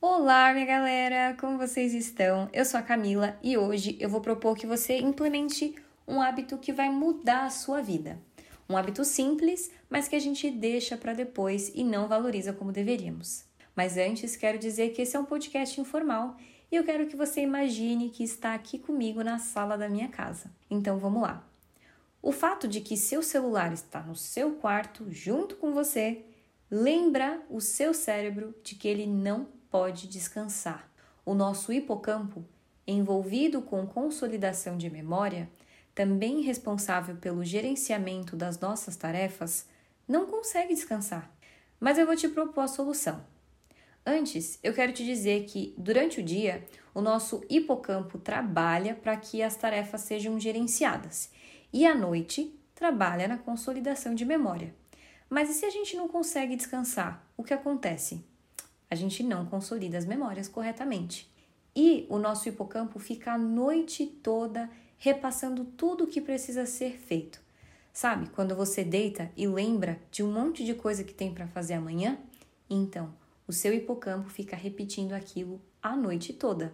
Olá, 0.00 0.54
minha 0.54 0.64
galera! 0.64 1.36
Como 1.40 1.58
vocês 1.58 1.92
estão? 1.92 2.48
Eu 2.52 2.64
sou 2.64 2.78
a 2.78 2.82
Camila 2.84 3.36
e 3.42 3.58
hoje 3.58 3.96
eu 3.98 4.08
vou 4.08 4.20
propor 4.20 4.56
que 4.56 4.64
você 4.64 4.96
implemente 4.96 5.74
um 6.06 6.22
hábito 6.22 6.56
que 6.56 6.72
vai 6.72 6.88
mudar 6.88 7.46
a 7.46 7.50
sua 7.50 7.82
vida. 7.82 8.16
Um 8.68 8.76
hábito 8.76 9.04
simples, 9.04 9.72
mas 9.90 10.06
que 10.06 10.14
a 10.14 10.20
gente 10.20 10.52
deixa 10.52 10.96
para 10.96 11.14
depois 11.14 11.72
e 11.74 11.82
não 11.82 12.06
valoriza 12.06 12.52
como 12.52 12.70
deveríamos. 12.70 13.44
Mas 13.74 13.96
antes, 13.96 14.36
quero 14.36 14.56
dizer 14.56 14.90
que 14.90 15.02
esse 15.02 15.16
é 15.16 15.18
um 15.18 15.24
podcast 15.24 15.80
informal 15.80 16.36
e 16.70 16.76
eu 16.76 16.84
quero 16.84 17.08
que 17.08 17.16
você 17.16 17.40
imagine 17.40 18.08
que 18.08 18.22
está 18.22 18.54
aqui 18.54 18.78
comigo 18.78 19.24
na 19.24 19.40
sala 19.40 19.76
da 19.76 19.88
minha 19.88 20.06
casa. 20.06 20.48
Então 20.70 21.00
vamos 21.00 21.22
lá. 21.22 21.44
O 22.22 22.30
fato 22.30 22.68
de 22.68 22.80
que 22.80 22.96
seu 22.96 23.20
celular 23.20 23.72
está 23.72 24.00
no 24.00 24.14
seu 24.14 24.52
quarto 24.52 25.10
junto 25.10 25.56
com 25.56 25.72
você 25.72 26.24
lembra 26.70 27.42
o 27.50 27.60
seu 27.60 27.92
cérebro 27.92 28.54
de 28.62 28.76
que 28.76 28.86
ele 28.86 29.04
não 29.04 29.57
pode 29.70 30.08
descansar. 30.08 30.90
O 31.24 31.34
nosso 31.34 31.72
hipocampo, 31.72 32.44
envolvido 32.86 33.60
com 33.60 33.86
consolidação 33.86 34.76
de 34.76 34.88
memória, 34.88 35.48
também 35.94 36.42
responsável 36.42 37.16
pelo 37.16 37.44
gerenciamento 37.44 38.36
das 38.36 38.58
nossas 38.58 38.96
tarefas, 38.96 39.66
não 40.06 40.26
consegue 40.26 40.74
descansar. 40.74 41.30
Mas 41.80 41.98
eu 41.98 42.06
vou 42.06 42.16
te 42.16 42.28
propor 42.28 42.62
a 42.62 42.68
solução. 42.68 43.24
Antes, 44.06 44.58
eu 44.62 44.72
quero 44.72 44.92
te 44.92 45.04
dizer 45.04 45.44
que 45.44 45.74
durante 45.76 46.20
o 46.20 46.24
dia, 46.24 46.66
o 46.94 47.00
nosso 47.00 47.44
hipocampo 47.50 48.18
trabalha 48.18 48.94
para 48.94 49.16
que 49.16 49.42
as 49.42 49.54
tarefas 49.54 50.00
sejam 50.00 50.40
gerenciadas 50.40 51.30
e 51.72 51.84
à 51.84 51.94
noite 51.94 52.58
trabalha 52.74 53.28
na 53.28 53.36
consolidação 53.36 54.14
de 54.14 54.24
memória. 54.24 54.74
Mas 55.28 55.50
e 55.50 55.52
se 55.52 55.66
a 55.66 55.70
gente 55.70 55.94
não 55.96 56.08
consegue 56.08 56.56
descansar? 56.56 57.22
O 57.36 57.44
que 57.44 57.52
acontece? 57.52 58.24
A 58.90 58.94
gente 58.94 59.22
não 59.22 59.46
consolida 59.46 59.98
as 59.98 60.04
memórias 60.04 60.48
corretamente. 60.48 61.30
E 61.74 62.06
o 62.08 62.18
nosso 62.18 62.48
hipocampo 62.48 62.98
fica 62.98 63.32
a 63.32 63.38
noite 63.38 64.06
toda 64.06 64.70
repassando 64.96 65.64
tudo 65.64 66.04
o 66.04 66.06
que 66.06 66.20
precisa 66.20 66.66
ser 66.66 66.98
feito. 66.98 67.40
Sabe, 67.92 68.28
quando 68.30 68.54
você 68.54 68.84
deita 68.84 69.30
e 69.36 69.46
lembra 69.46 70.00
de 70.10 70.22
um 70.22 70.32
monte 70.32 70.64
de 70.64 70.74
coisa 70.74 71.04
que 71.04 71.14
tem 71.14 71.32
para 71.32 71.46
fazer 71.48 71.74
amanhã? 71.74 72.18
Então, 72.68 73.14
o 73.46 73.52
seu 73.52 73.72
hipocampo 73.72 74.28
fica 74.28 74.56
repetindo 74.56 75.12
aquilo 75.12 75.60
a 75.82 75.96
noite 75.96 76.32
toda. 76.32 76.72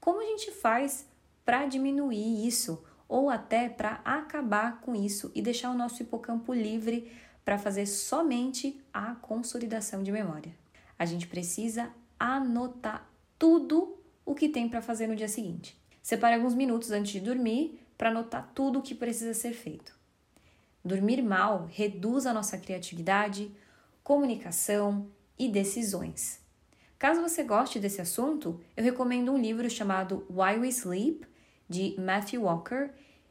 Como 0.00 0.20
a 0.20 0.24
gente 0.24 0.50
faz 0.50 1.06
para 1.44 1.66
diminuir 1.66 2.46
isso 2.46 2.82
ou 3.08 3.28
até 3.28 3.68
para 3.68 4.00
acabar 4.04 4.80
com 4.80 4.94
isso 4.94 5.30
e 5.34 5.42
deixar 5.42 5.70
o 5.70 5.76
nosso 5.76 6.02
hipocampo 6.02 6.52
livre 6.52 7.10
para 7.44 7.58
fazer 7.58 7.86
somente 7.86 8.80
a 8.92 9.14
consolidação 9.16 10.02
de 10.02 10.12
memória? 10.12 10.63
A 10.98 11.04
gente 11.04 11.26
precisa 11.26 11.90
anotar 12.18 13.08
tudo 13.38 13.98
o 14.24 14.34
que 14.34 14.48
tem 14.48 14.68
para 14.68 14.80
fazer 14.80 15.06
no 15.06 15.16
dia 15.16 15.28
seguinte. 15.28 15.76
Separe 16.02 16.34
alguns 16.34 16.54
minutos 16.54 16.90
antes 16.90 17.12
de 17.12 17.20
dormir 17.20 17.80
para 17.96 18.10
anotar 18.10 18.50
tudo 18.54 18.78
o 18.78 18.82
que 18.82 18.94
precisa 18.94 19.34
ser 19.34 19.52
feito. 19.52 19.94
Dormir 20.84 21.22
mal 21.22 21.68
reduz 21.72 22.26
a 22.26 22.34
nossa 22.34 22.58
criatividade, 22.58 23.50
comunicação 24.02 25.08
e 25.38 25.48
decisões. 25.48 26.40
Caso 26.98 27.20
você 27.20 27.42
goste 27.42 27.78
desse 27.78 28.00
assunto, 28.00 28.60
eu 28.76 28.84
recomendo 28.84 29.32
um 29.32 29.38
livro 29.38 29.68
chamado 29.68 30.26
Why 30.30 30.58
We 30.58 30.68
Sleep, 30.68 31.26
de 31.68 31.94
Matthew 31.98 32.42
Walker. 32.42 32.90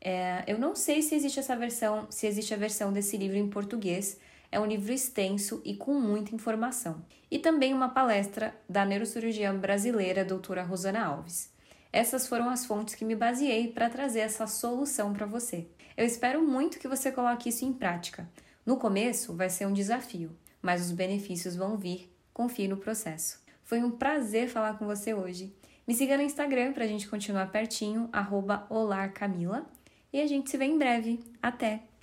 É, 0.00 0.44
eu 0.46 0.58
não 0.58 0.74
sei 0.74 1.02
se 1.02 1.14
existe 1.14 1.38
essa 1.38 1.56
versão, 1.56 2.06
se 2.10 2.26
existe 2.26 2.52
a 2.52 2.56
versão 2.56 2.92
desse 2.92 3.16
livro 3.16 3.36
em 3.36 3.48
português, 3.48 4.18
é 4.54 4.60
um 4.60 4.66
livro 4.66 4.92
extenso 4.92 5.60
e 5.64 5.74
com 5.74 5.94
muita 5.94 6.32
informação. 6.32 7.04
E 7.28 7.40
também 7.40 7.74
uma 7.74 7.88
palestra 7.88 8.54
da 8.68 8.84
neurocirurgiã 8.84 9.52
brasileira 9.58 10.24
doutora 10.24 10.62
Rosana 10.62 11.04
Alves. 11.04 11.52
Essas 11.92 12.28
foram 12.28 12.48
as 12.48 12.64
fontes 12.64 12.94
que 12.94 13.04
me 13.04 13.16
baseei 13.16 13.66
para 13.66 13.90
trazer 13.90 14.20
essa 14.20 14.46
solução 14.46 15.12
para 15.12 15.26
você. 15.26 15.66
Eu 15.96 16.06
espero 16.06 16.40
muito 16.40 16.78
que 16.78 16.86
você 16.86 17.10
coloque 17.10 17.48
isso 17.48 17.64
em 17.64 17.72
prática. 17.72 18.30
No 18.64 18.76
começo 18.76 19.34
vai 19.34 19.50
ser 19.50 19.66
um 19.66 19.72
desafio, 19.72 20.30
mas 20.62 20.82
os 20.82 20.92
benefícios 20.92 21.56
vão 21.56 21.76
vir. 21.76 22.08
Confie 22.32 22.68
no 22.68 22.76
processo. 22.76 23.40
Foi 23.64 23.82
um 23.82 23.90
prazer 23.90 24.48
falar 24.48 24.78
com 24.78 24.86
você 24.86 25.12
hoje. 25.14 25.52
Me 25.84 25.94
siga 25.94 26.16
no 26.16 26.22
Instagram 26.22 26.72
para 26.72 26.84
a 26.84 26.88
gente 26.88 27.08
continuar 27.08 27.50
pertinho, 27.50 28.08
arroba 28.12 28.68
olarcamila. 28.70 29.66
E 30.12 30.20
a 30.20 30.28
gente 30.28 30.48
se 30.48 30.56
vê 30.56 30.66
em 30.66 30.78
breve. 30.78 31.18
Até! 31.42 31.93